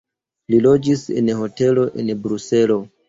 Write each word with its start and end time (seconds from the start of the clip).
Li 0.53 0.61
loĝis 0.67 1.03
en 1.21 1.29
hotelo 1.41 1.85
en 2.05 2.11
Bruselo. 2.25 2.79